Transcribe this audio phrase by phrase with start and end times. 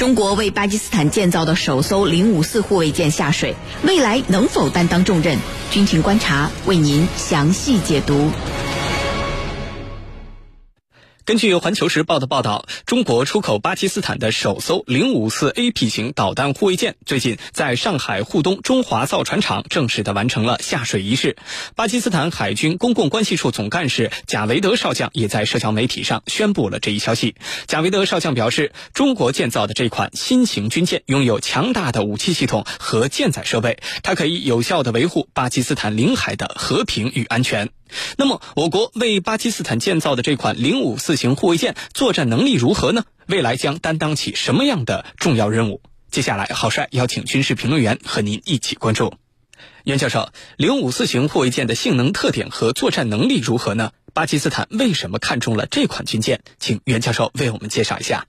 [0.00, 5.36] 中国为巴基斯坦建造的首艘零五四护卫舰下水，未来能否担当重任？
[5.70, 8.30] 军情观察为您详细解读。
[11.30, 21.36] 根据《环球时报》的报道，中国出口巴基斯坦的首艘零五四 AP 型导弹护卫舰，最近在上海沪东中华造船厂正式的完成了下水仪式。
[21.76, 27.36] 巴基斯坦海军公共关系处总干事贾维德少将也在社交媒体上宣布了这一消息。
[27.68, 37.70] 贾维德少将表示，中国建造的这款新型军舰拥有强大的武器系统和舰载设备，它可以有效的维护巴基斯坦领海的和平与安全。
[38.16, 43.04] 那么，我国为巴基斯坦建造的这款零五四型护卫舰作战能力如何呢？
[43.26, 45.80] 未来将担当起什么样的重要任务？
[46.10, 49.14] 接下来，郝帅邀请军事评论员和您一起关注。
[49.84, 53.92] 袁教授，零五四型护卫舰的性能特点和作战能力如何呢？
[54.12, 56.40] 巴基斯坦为什么看中了这款军舰？
[56.58, 58.24] 请袁教授为我们介绍一下。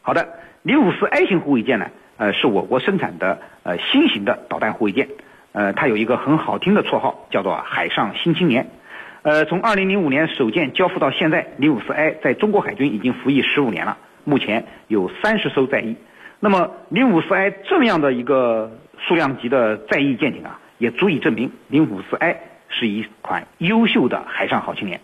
[0.00, 0.28] 好的，
[0.62, 5.08] 零五四 A 型护卫舰呢，呃，是我国生产的呃新型的导弹护卫舰，
[5.52, 8.68] 呃，它有一个很好听的绰号，叫做“海上新青年”。
[9.22, 15.94] 呃，从二零零五年首舰交付到现在，零五四 A 在中国海军已经服役十五年了，目前有三十艘在役。
[16.40, 22.36] 那么零五四 A 这么样的一个数量级的在役舰艇啊，也足以证明零五四 A
[22.68, 25.00] 是一款优秀的海上好青年。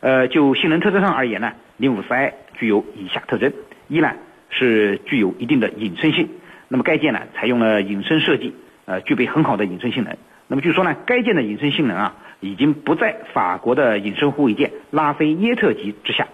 [0.00, 3.50] 呃，就性能特征上而言呢，零五四 A 具有以下特征：
[3.88, 4.12] 一呢
[4.50, 6.28] 是具有一定的隐身性，
[6.68, 10.14] 那么该舰呢采用了隐身设计，呃，具备很好的隐身性能。
[10.52, 12.14] 那么据说呢，该舰的隐身性能啊。
[12.44, 16.26] 已经不在法国的隐身护卫舰拉菲耶特级之下。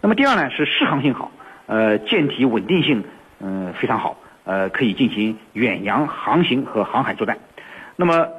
[0.00, 1.30] 那么第二呢是适航性好，
[1.66, 3.04] 呃舰体稳定性
[3.38, 7.38] 嗯非常好，呃可以进行远洋航行和航海作战。
[7.94, 8.30] 那么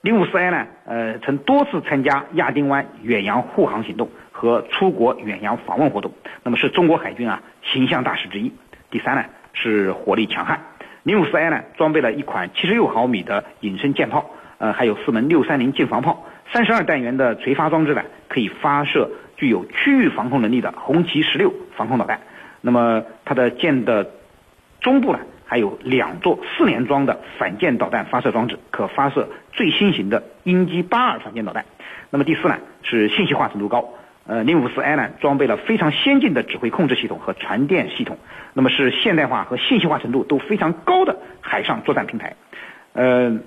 [0.00, 6.12] 零五四 A 呢呃曾多次参加亚丁湾远洋护航行动和出国远洋访问活动，
[6.42, 8.52] 那么是中国海军啊形象大使之一。
[8.90, 10.60] 第三呢是火力强悍，
[11.06, 14.28] 零五四 A 呢装备了一款七十六毫米的隐身舰炮。
[14.58, 22.18] 呃，还有四门六三零近防炮，三十二弹元的垂发装置呢，可以发射具有区域防空能力的红旗十六防空导弹。
[22.60, 24.10] 那么它的舰的
[24.80, 31.66] 中部呢，还有两座四连装的反舰导弹发射装置，可发射最新型的鹰击八二反舰导弹。
[32.10, 33.90] 那么第四呢，是信息化程度高。
[34.26, 38.18] 呃，零五四 A 呢，装备了非常先进的指挥控制系统和传电系统，
[38.54, 42.36] 那么是现代化和信息化程度都非常高的海上作战平台。
[42.92, 43.38] 呃。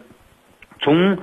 [0.82, 1.18] 从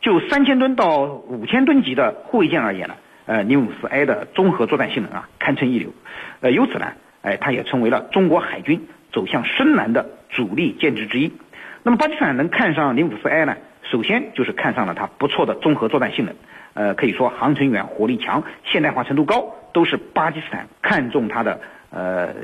[0.00, 2.94] 就三千吨到五千吨级的护卫舰而言呢，
[3.26, 5.92] 呃，零五四 A 的综合作战性能啊，堪称一流。
[6.40, 11.34] 呃，由此呢，哎，它也成为了中国海军走向深蓝的主力舰只之一。
[11.82, 16.34] 那么巴基斯坦能看上零五四 A 呢，首先就是看上了它不错的综合作战性能。
[16.74, 22.34] 呃，可以说航程远、火力强、现代化程度高，都是巴基斯坦看中它的呃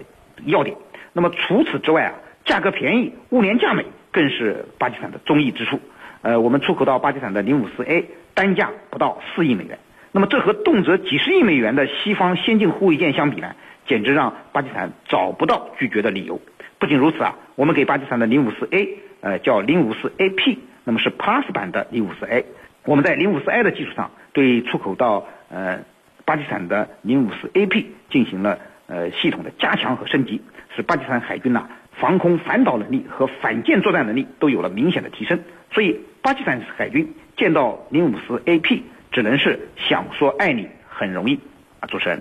[0.45, 0.77] 要点。
[1.13, 2.15] 那么除此之外啊，
[2.45, 5.81] 价格便宜、物廉价美，更是巴基斯坦的中意之处。
[6.23, 9.79] 呃，我们出口到巴基斯坦的零五四 A 单价不到四亿美元，
[10.13, 13.55] 那么这和动辄几十亿美元的西方先进护卫舰相比呢，
[13.87, 16.41] 简直让巴基斯坦找不到拒绝的理由。
[16.79, 22.45] 不仅如此啊，我们给巴基斯坦的零五四 A，呃，叫零五四 AP，那么是 Plus 版的零五四 A。
[22.85, 25.81] 我们在零五四 A 的基础上，对出口到呃
[26.25, 30.43] 巴基斯坦的零五四 AP 进行了呃系统的加强和升级，
[30.75, 35.41] 使巴基斯坦海军呐防空反导能力和反舰作战能力都有了明显的提升。
[35.73, 36.01] 所以。
[36.23, 41.41] 巴基斯坦海军见到零五四 AP，只能是想说爱你很容易
[41.81, 41.89] 啊！
[41.89, 42.21] 主持人，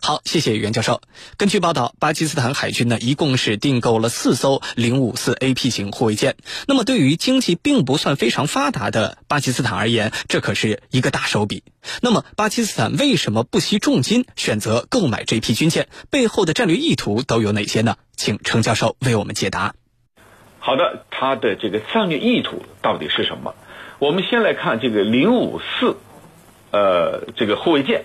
[0.00, 1.00] 好，谢谢袁教授。
[1.36, 6.36] 根据报道，巴基斯坦海军呢，一共是订购了四艘零五四 AP 型护卫舰。
[6.66, 11.62] 那么，对于经济并不算非常发达的巴基斯坦而言，这可是一个大手笔。
[12.02, 15.88] 那么，巴基斯坦为什么不惜重金选择购买这批军舰？
[16.10, 17.96] 背后的战略意图都有哪些呢？
[18.16, 19.74] 请程教授为我们解答。
[20.58, 23.54] 好的，它的这个战略意图到底是什么？
[23.98, 25.96] 我们先来看这个零五四，
[26.72, 28.04] 呃，这个护卫舰。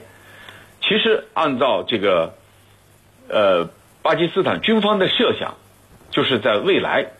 [0.89, 2.33] 其实按照这个，
[3.29, 3.69] 呃，
[4.01, 5.53] 巴基斯坦军方的设想，
[6.09, 7.11] 就是在未来，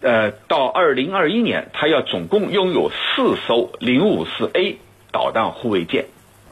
[0.00, 4.78] 呃，到二零二一年，它要总共拥有四艘零五四 A
[5.12, 6.06] 导弹护卫舰，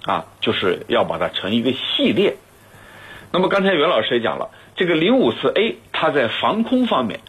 [0.04, 2.36] 啊，就是要把它成一个系列。
[3.32, 7.20] 那么刚才袁老师也讲了，这个零五四 A 它在防空方面。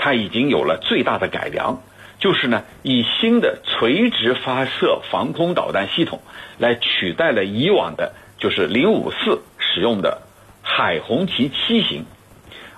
[0.00, 1.82] 它已经有了最大的改良，
[2.18, 6.20] 就是呢，以新的垂直发射防空导弹系统
[6.58, 10.22] 来取代了以往的，就是零五四使用的
[10.62, 12.06] 海红旗七型，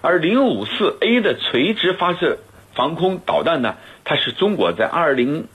[0.02, 2.38] 而零五四 A 的垂直发射
[2.74, 5.48] 防空导弹呢，它是中国在二零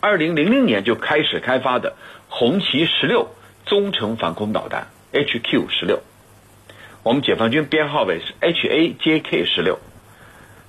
[0.00, 1.94] 二零零零年就开始开发的
[2.28, 3.28] 红旗十六
[3.64, 6.02] 中程防空导弹 HQ 十六。
[7.02, 9.78] 我们解放军编号为是 HAJK 十六。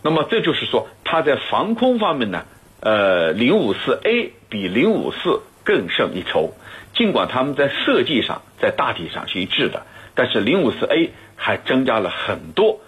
[0.03, 2.45] 那么这就是说，它在防空方面呢，
[2.79, 6.53] 呃，零五四 A 比零五四更胜一筹。
[6.95, 12.81] 尽管他们在设计上在大体上是一致的，但是零五四 A 还增加了很多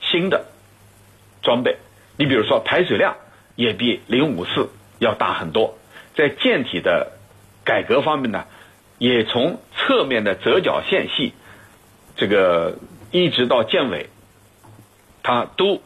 [0.00, 0.46] 新的
[1.42, 1.76] 装备。
[2.18, 3.16] 你比如说排水量
[3.54, 5.78] 也比零五四要大很多，
[6.16, 7.12] 在舰体的
[7.64, 8.44] 改革方面呢，
[8.98, 11.32] 也从侧面的折角线系
[12.16, 12.76] 这个
[13.12, 14.10] 一直到舰尾，
[15.22, 15.80] 它都。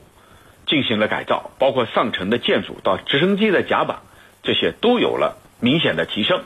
[0.70, 3.98] 进行了改造，包括上层的建筑到直升机的甲板，
[4.44, 6.44] 这些都有了明显的提升。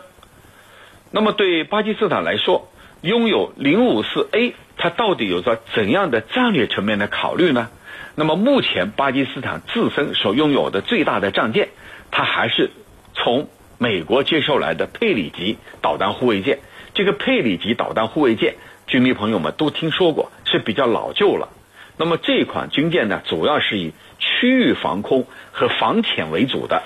[1.10, 2.72] 那么对巴基斯坦来说，
[3.02, 7.68] 拥有零五四 A，它到底有着怎样的战略层面的考虑呢？
[8.14, 11.68] 那么目前巴基斯坦自身所拥有的最大的战舰，
[12.10, 12.70] 它还是
[13.12, 16.60] 从美国接收来的佩里级导弹护卫舰。
[16.94, 18.54] 这个佩里级导弹护卫舰，
[18.86, 21.50] 军迷朋友们都听说过，是比较老旧了。
[21.96, 26.82] 那么这款军舰呢，主要是以区域防空和防潜为主的。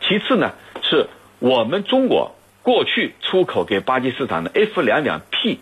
[0.00, 0.52] 其次呢，
[0.82, 1.08] 是
[1.40, 5.58] 我们中国过去出口给巴基斯坦的 F 两两 P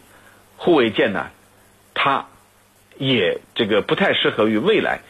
[0.56, 1.31] 护卫舰呢，
[1.94, 2.27] 它
[2.99, 5.00] 也这个不太适合于未来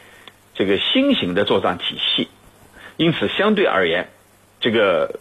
[0.55, 2.29] 这个新型的作战体系。
[2.97, 4.11] 因此，相对而言，
[4.61, 5.19] 这个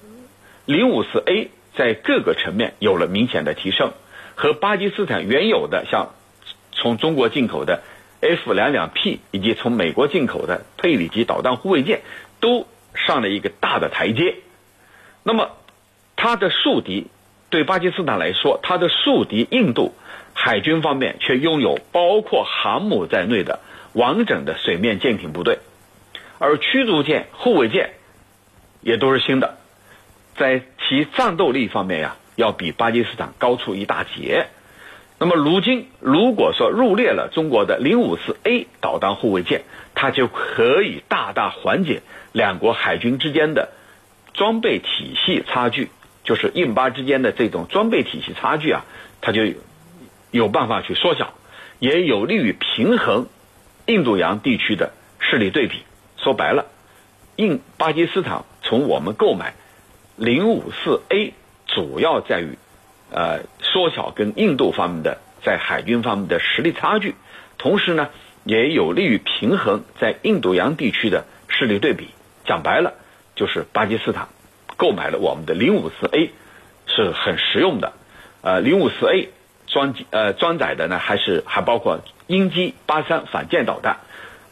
[0.65, 3.93] 零五四 A 在各个层面有了明显的提升，
[4.35, 6.13] 和巴基斯坦原有的像
[6.71, 7.81] 从中国进口的。
[8.21, 12.01] F 两两 P 以及从美国进口的佩里级导弹护卫舰
[12.39, 14.35] 都上了一个大的台阶。
[15.23, 15.57] 那么，
[16.15, 17.07] 它的宿敌
[17.49, 19.93] 对巴基斯坦来说，它的宿敌印度
[20.33, 23.59] 海军方面却拥有包括航母在内的
[23.93, 25.59] 完整的水面舰艇部队，
[26.37, 27.91] 而驱逐舰、护卫舰
[28.81, 29.57] 也都是新的，
[30.37, 34.47] 在其战斗力方面呀，要比巴基斯坦高出一大截。
[35.23, 39.61] 那么，如今如果说入列了中国的零五四 A 导弹护卫舰，
[39.93, 42.01] 它就可以大大缓解
[42.31, 43.69] 两国海军之间的
[44.33, 45.91] 装备体系差距，
[46.23, 48.83] 就是印巴之间的这种装备体系差距啊，
[49.21, 49.43] 它就
[50.31, 51.35] 有办法去缩小，
[51.77, 53.27] 也有利于平衡
[53.85, 55.83] 印度洋地区的势力对比。
[56.17, 56.65] 说白了，
[57.35, 59.53] 印巴基斯坦从我们购买
[60.15, 61.35] 零五四 A，
[61.67, 62.57] 主要在于。
[63.13, 63.41] 呃，
[63.71, 67.15] 缩小跟印度方面的在海军方面的实力差距，
[67.57, 68.09] 同时呢，
[68.43, 72.09] 也有利于平衡在印度洋地区的势力对比。
[72.45, 72.95] 讲白了，
[73.33, 74.27] 就是巴基斯坦
[74.75, 76.31] 购买了我们的零五四 A
[76.85, 77.93] 是很实用的。
[78.41, 79.29] 呃，零五四 A
[79.67, 83.99] 装机呃装载的呢，还是还包括鹰击八三反舰导弹，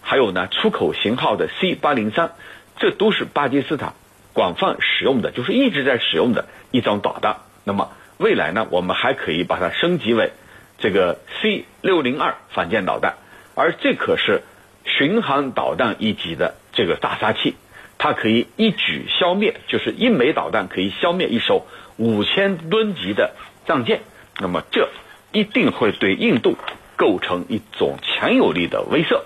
[0.01, 2.31] 还有呢出口型号的 C 八零三，
[2.77, 3.95] 这都是巴基斯坦
[4.31, 7.38] 广泛使用的，就是一直在使用的一种导弹。
[7.66, 7.92] 那么。
[8.19, 10.33] 未来呢，我们还可以把它升级为
[10.77, 13.13] 这个 C 六零二反舰导弹，
[13.56, 14.42] 而这可是
[14.83, 17.56] 巡航导弹一级的这个大杀器，
[17.98, 23.31] 它可以一举消灭，就是一枚导弹可以消灭一艘五千吨级的
[23.66, 24.01] 战舰，
[24.38, 24.89] 那么这
[25.31, 26.57] 一定会对印度
[26.98, 29.21] 构成一种强有力的威慑。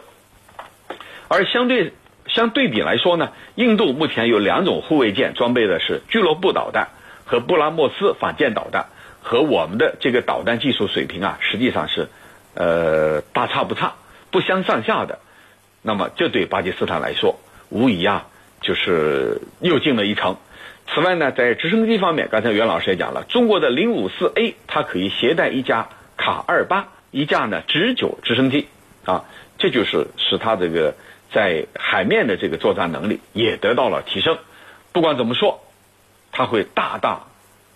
[1.29, 1.93] 而相对
[2.27, 6.89] 相对比来说呢，印度目前有两种护卫舰装备的是俱乐部导弹。
[7.25, 8.87] 和布拉莫斯反舰导弹
[9.21, 12.09] 和我们的这个导弹技术水平啊，实际上是
[12.53, 13.93] 呃大差不差、
[14.31, 15.19] 不相上下的。
[15.81, 18.27] 那么这对巴基斯坦来说，无疑啊
[18.61, 20.35] 就是又进了一层。
[20.93, 28.67] 此外呢，在直升机方面，刚才袁老师也讲了，中国的零五四 A 它可以携带一架卡二八，一架呢直九直升机
[29.05, 29.23] 啊，
[29.57, 30.95] 这就是使它这个
[31.31, 34.37] 在海面的这个作战能力也得到了提升。
[34.91, 35.62] 不管怎么说。
[36.33, 37.27] 它会大大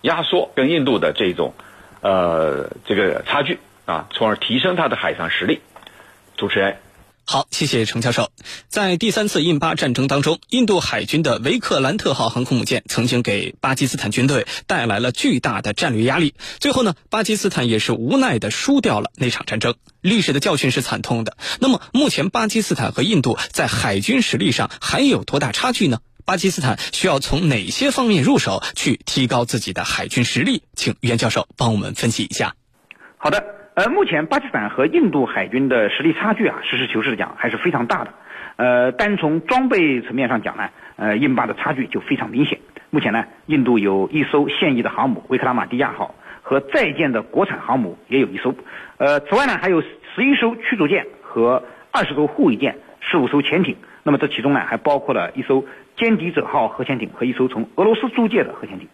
[0.02, 1.54] 压缩跟印度的这种
[2.02, 5.60] 呃这个差距啊，从而提升它的海上实力。
[6.36, 6.76] 主持人，
[7.24, 8.30] 好，谢谢程教授。
[8.68, 16.34] 在第三次印巴战争当中，印度海军的维克兰特号航空母舰曾经给巴基斯坦军队带来了巨大的战略压力。
[16.60, 19.74] 最后呢，巴基斯坦也是无奈的输掉了那场战争。
[20.00, 21.36] 历史的教训是惨痛的。
[21.58, 25.98] 那么，目前巴基斯坦和印度在海军实力上还有多大差距呢？
[26.28, 30.62] 巴基斯坦需要从哪些方面入手去提高自己的海军实力？
[30.74, 32.52] 请袁教授帮我们分析一下。
[33.16, 33.42] 好的，
[33.72, 38.12] 呃，目前巴基斯坦和印度海军的实力差距啊，实事求是的讲还是非常大的。
[38.56, 42.60] 呃，单从装备层面上讲呢，呃，印巴的差距就非常明显。
[42.90, 48.54] 目前呢，印度有一艘现役的航母维克拉玛蒂亚号和在建的国产航母也有一艘。
[48.98, 53.78] 呃，此外呢，还有十一艘驱逐舰和二十艘护卫舰，十五艘潜艇。
[54.02, 55.64] 那么这其中呢，还包括了一艘。
[55.98, 58.86] 歼敌者号核潜艇和一艘从俄罗斯租借的核潜艇，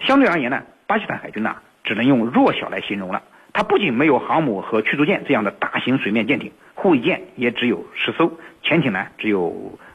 [0.00, 3.22] 相对而言呢，巴基斯坦海军呢只能用弱小来形容了。
[3.54, 9.40] 它不仅没有航母和驱逐舰这样的大型水面舰艇，护卫舰也只有十艘，潜艇呢只有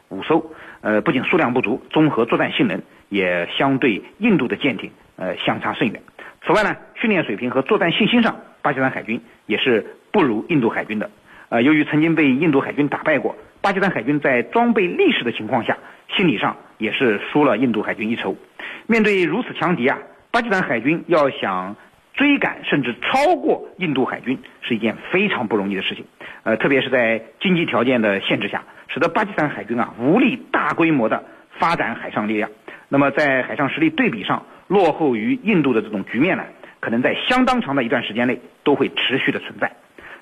[0.09, 0.51] 五艘。
[0.81, 6.01] 呃，不仅数量不足，综合作战性能也相对印度的舰艇呃相差甚远。
[6.43, 11.11] 此外呢，训练水平和作战信心上，巴基斯坦海军也是不如印度海军的。
[11.49, 15.75] 呃，由于曾经被印度海军打败过，巴基斯坦海军在装备劣势的情况下，
[16.15, 18.37] 心理上也是输了印度海军一筹。
[18.85, 19.97] 面对如此强敌啊，
[20.29, 21.75] 巴基斯坦海军要想
[22.13, 26.05] 追赶甚至超过印度海军是一件非常不容易的事情。
[26.43, 31.23] 呃，特别是在经济条件的限制下，使得巴基斯坦海军啊无力大规模的
[31.57, 32.51] 发展海上力量。
[32.87, 36.43] 那么在海上实力对比上落后于印度的这种局面呢，
[36.81, 39.71] 可能在相当长的一段时间内都会持续的存在。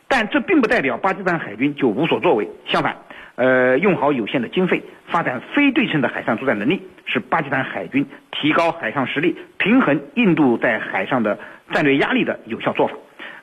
[0.07, 2.97] 但这并不代表巴基斯坦海军就无所作为，相反，
[3.35, 11.39] 呃，用好有限的经费，发展非对称的海上作战能力，是巴基斯坦海军提高海上实力、平衡印度在海上的
[11.71, 12.93] 战略压力的有效做法。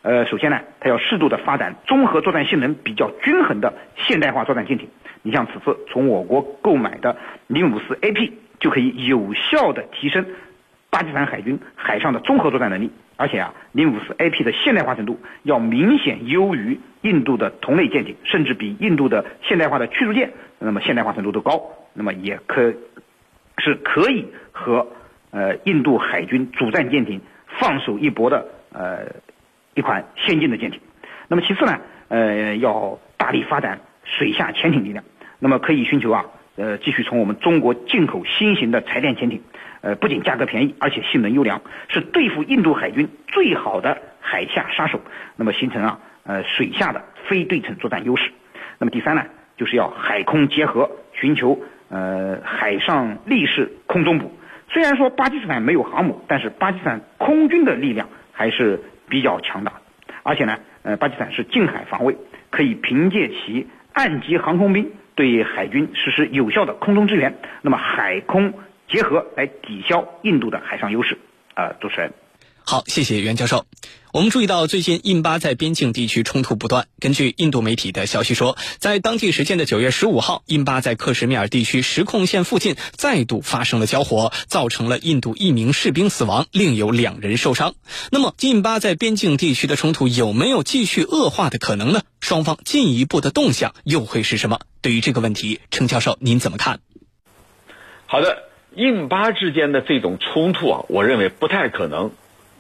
[0.03, 4.89] 呃，首先呢，它要适度的发展综合作战性能比较均衡的现代化作战舰艇。
[5.23, 7.17] 你像此次从我国购买的
[7.49, 10.25] 零五四 AP 就可以有效的提升
[10.89, 12.91] 巴基斯坦海军海上的综合作战能力。
[13.21, 21.61] 而且啊，零五四 AP 的现代化程度要明显优于印度的同类舰艇，甚至比印度的现代化的驱逐舰，那么现代化程度都高，
[21.93, 22.73] 那么也可
[23.59, 24.89] 是可以和
[25.33, 27.21] 呃印度海军主战舰艇
[27.59, 29.01] 放手一搏的呃
[29.75, 30.81] 一款先进的舰艇。
[31.29, 35.05] 那么其次呢，呃要大力发展水下潜艇力量，
[35.39, 36.25] 那么可以寻求啊
[36.57, 39.43] 呃继续从我们中国进口新型的柴电潜艇。
[39.83, 45.01] 呃，不仅价格便宜，而且性能优良，是对付印度海军最好的海下杀手。
[45.37, 48.31] 那么形成啊，呃，水下的非对称作战优势。
[48.79, 49.25] 那么第三呢，
[49.57, 51.59] 就是要海空结合，寻求
[51.89, 54.31] 呃海上立式空中补。
[54.69, 59.73] 虽然说巴基斯坦没有航母，但是巴基斯坦空军的力量还是比较强大。
[60.23, 62.19] 而且呢，呃，巴基斯坦是近海防卫，
[62.51, 67.35] 可以凭借其岸基航空兵对海军实施有效的空中支援。
[67.63, 68.53] 那么海空。
[68.93, 71.19] 结合来抵消印度的海上优势，
[71.55, 72.13] 啊，主持人，
[72.65, 73.67] 好，谢谢袁教授。
[74.13, 76.89] 我们注意到，最近印巴在边境地区冲突不断。
[76.99, 87.75] 根据印度媒体的消息说，在当地时间的九月十五号，印巴在克什米尔地区实控线附近再度发生了交火，造成了印度一名士兵死亡，另有两人受伤。
[88.11, 92.03] 那么，印巴在边境地区的冲突有没有继续恶化的可能呢？
[92.21, 94.59] 双方进一步的动向又会是什么？
[94.81, 96.81] 对于这个问题，程教授您怎么看？
[98.07, 98.50] 好的。
[98.75, 102.13] 印巴之间的这种冲突啊，我认为不太可能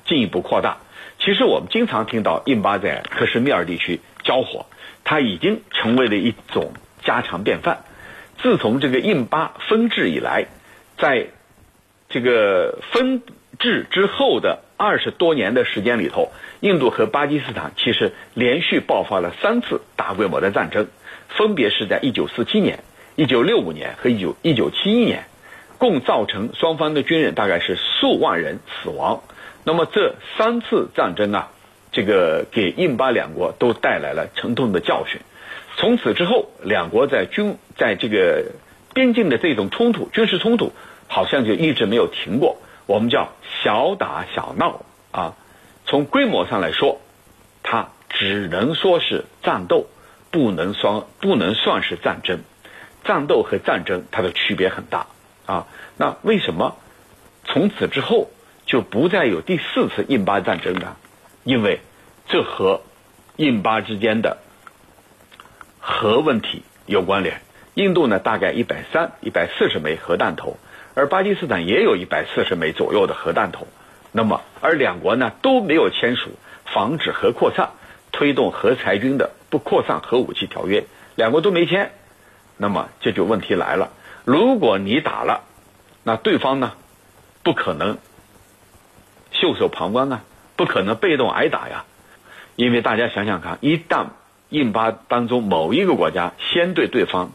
[0.04, 0.78] 进一步扩大。
[1.20, 4.66] 其实我们经常听到印巴在克什米尔地区交火，
[5.04, 6.72] 它已经成为了一种
[7.04, 7.84] 家常便饭。
[8.42, 10.46] 自从这个印巴分治以来，
[10.98, 11.26] 在
[12.08, 13.22] 这个分
[13.58, 20.88] 治之后的二十多年的时间里头，印度和巴基斯坦其实连续爆发了三次大规模的战争，
[21.28, 22.82] 分别是在一九四七年、
[23.14, 25.26] 一九六五年和一九一九七一年。
[25.80, 29.22] 共造成双方的军人大概是数万人死亡。
[29.64, 31.49] 那么这三次战争啊，
[31.90, 35.22] 这个给印巴两国都带来了沉痛的教训。
[35.76, 38.52] 从此之后，两国在军在这个
[38.92, 40.72] 边境的这种冲突、军事冲突，
[41.08, 42.58] 好像就一直没有停过。
[42.84, 43.32] 我们叫
[43.64, 44.82] 小打小闹
[45.12, 45.34] 啊。
[45.87, 47.00] 从规模上来说，
[47.62, 49.87] 它只能说是战斗，
[50.30, 52.40] 不能算不能算是战争。
[53.02, 55.06] 战斗和战争它的区别很大。
[55.50, 55.66] 啊，
[55.97, 56.76] 那为什么
[57.45, 58.30] 从此之后
[58.66, 60.97] 就不再有第四次印巴战争呢？
[61.42, 61.80] 因为
[62.28, 62.83] 这和
[63.35, 64.38] 印巴之间的
[65.80, 67.40] 核问题有关联。
[67.75, 70.57] 印度呢，大概一百三、一百四十枚核弹头，
[70.95, 73.66] 而巴基斯坦也有一百四十枚左右的核弹头。
[74.12, 76.30] 那么，而两国呢都没有签署
[76.64, 77.71] 防止核扩散、
[78.12, 80.85] 推动核裁军的不扩散核武器条约，
[81.16, 81.90] 两国都没签。
[82.57, 83.90] 那么，这就问题来了。
[84.24, 85.44] 如果你打了，
[86.02, 86.72] 那对方呢，
[87.42, 87.98] 不可能
[89.32, 90.22] 袖手旁观啊，
[90.56, 91.84] 不可能被动挨打呀。
[92.56, 94.08] 因为大家想想看，一旦
[94.50, 97.32] 印巴当中某一个国家先对对方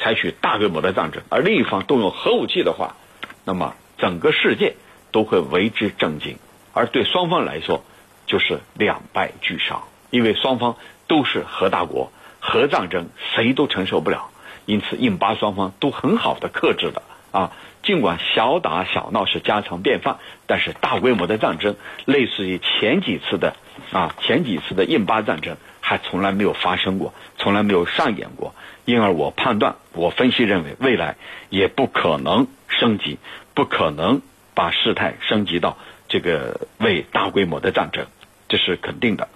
[0.00, 2.96] 采取大规模的战争，而另一方动用核武器的话，
[3.44, 4.74] 那么整个世界
[5.12, 6.38] 都会为之震惊，
[6.72, 7.84] 而对双方来说
[8.26, 10.76] 就是两败俱伤，因为双方
[11.06, 14.31] 都是核大国，核战争谁都承受不了。
[14.66, 17.02] 因此，印巴双方都很好的克制的
[17.32, 17.52] 啊。
[17.82, 23.56] 尽管小打小闹是家常便饭，但是大规模的战争，类似于前几次的
[23.90, 28.54] 啊前几次的印巴战争，还从来没有发生过，从来没有上演过。
[28.84, 31.16] 因而，我判断，我分析认为，未来
[31.50, 33.18] 也不可能升级，
[33.54, 34.22] 不可能
[34.54, 35.76] 把事态升级到
[36.08, 38.06] 这个为大规模的战争。
[38.48, 39.28] 这是肯定的。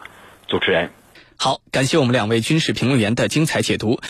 [0.46, 0.90] 主持人，
[1.36, 3.98] 好，感谢我们两位军事评论员的精彩解读。